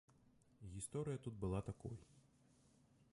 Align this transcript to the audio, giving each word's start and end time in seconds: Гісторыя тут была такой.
Гісторыя 0.75 1.21
тут 1.27 1.35
была 1.45 1.59
такой. 1.69 1.95